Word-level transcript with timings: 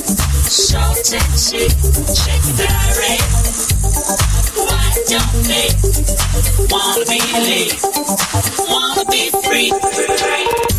Short 0.00 1.12
and 1.12 1.30
cheap, 1.36 1.72
chick. 2.16 2.40
Why 4.56 4.94
don't 5.06 5.44
they 5.44 5.68
wanna 6.70 7.04
be 7.04 7.20
free? 7.20 7.70
Wanna 8.68 9.04
be 9.04 9.30
free? 9.30 9.70
free. 9.70 10.69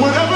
Whatever. 0.00 0.31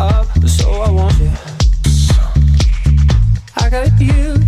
up, 0.00 0.26
so 0.48 0.70
I 0.70 0.90
want 0.90 1.14
you. 1.18 1.30
I 3.56 3.68
got 3.68 4.00
you 4.00 4.38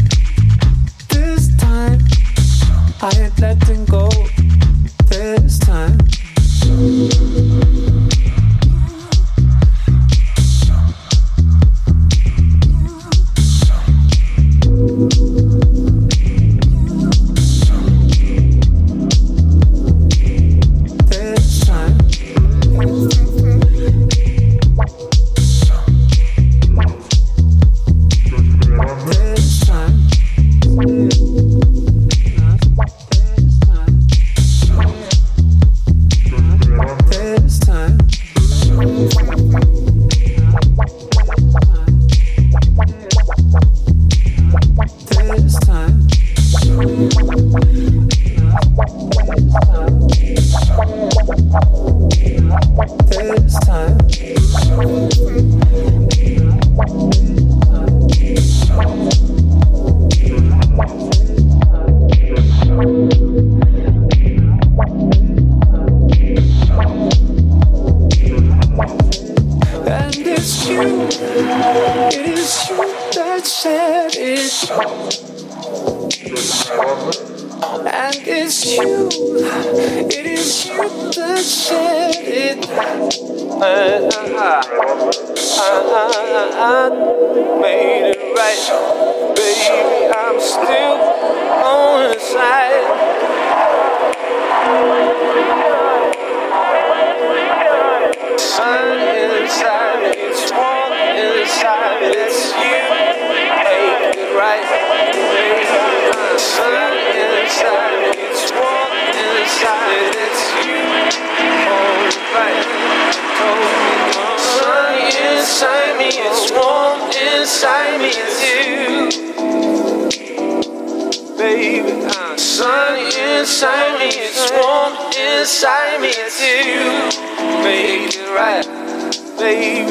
this 1.10 1.54
time. 1.58 2.00
I 3.02 3.10
ain't 3.18 3.38
letting 3.38 3.84
go. 3.84 4.08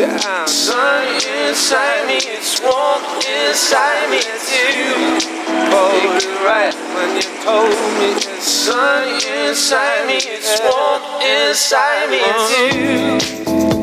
down. 0.02 0.48
Sun 0.48 1.06
inside 1.48 2.08
me, 2.08 2.18
it's 2.18 2.60
warm 2.62 3.02
inside 3.22 4.10
me, 4.10 4.18
it's 4.18 4.50
you. 4.50 5.22
Hold 5.70 6.18
it 6.18 6.26
right 6.42 6.74
when 6.96 7.16
you 7.18 7.28
told 7.44 7.70
me. 8.00 8.10
Sun 8.40 9.22
inside 9.22 10.08
me, 10.08 10.18
it's 10.18 10.60
warm 10.62 11.02
inside 11.22 12.10
me, 12.10 12.20
it's 12.20 12.50
you. 13.76 13.81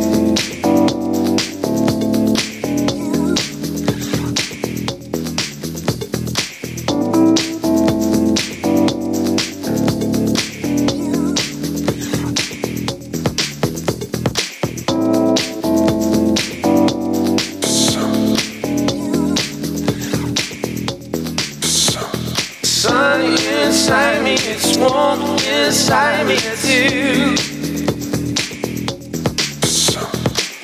me, 24.28 24.34
it's 24.34 24.76
warm 24.76 25.20
inside 25.48 26.26
me 26.26 26.36
too. 26.36 27.36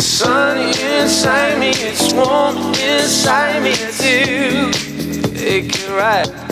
Sun 0.02 0.58
inside 0.58 1.58
me, 1.58 1.70
it's 1.70 2.12
warm 2.12 2.56
inside 2.74 3.62
me 3.62 3.74
too. 3.74 4.70
It 5.34 5.72
can 5.72 5.92
ride. 5.94 6.44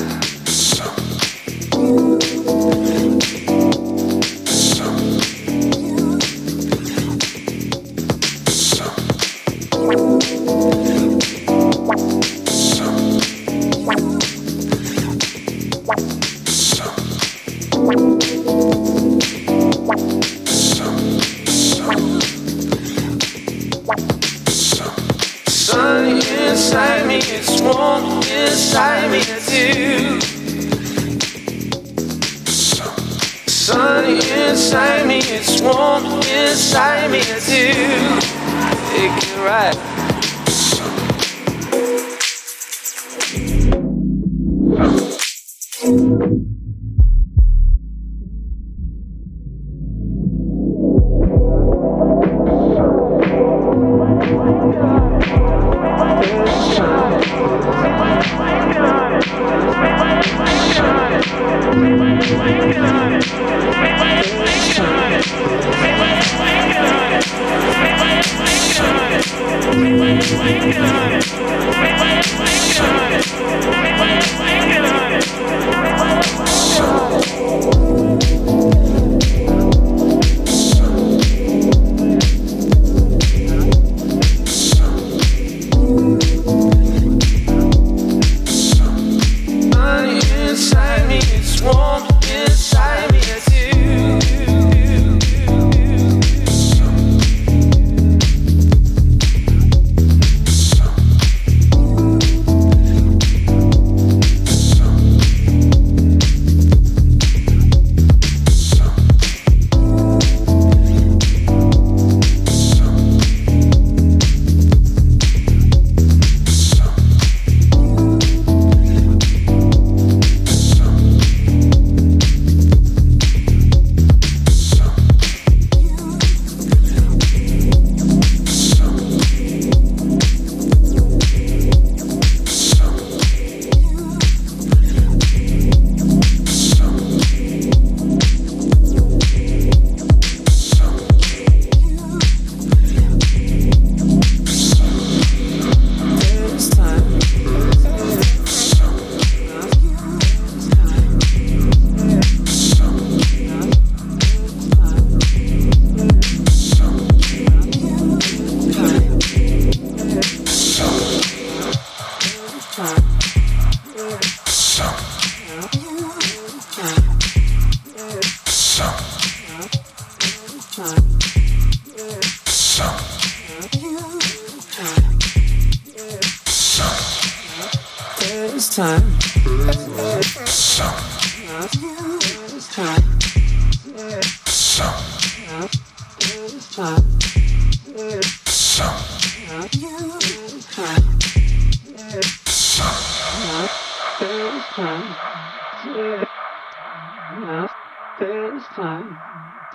time. 198.75 199.19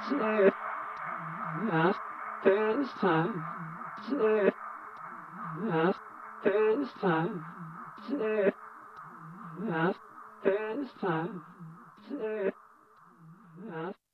Say, 0.10 0.52
I 1.72 1.94
feel 2.44 2.86
time. 3.00 3.46
Say, 4.10 4.52
I 5.72 5.94
feel 6.44 6.88
time. 7.02 7.46
Say, 8.10 8.52
I 9.72 9.94
feel 10.44 10.86
time. 11.00 11.42
Say, 12.10 12.52
I 13.74 14.07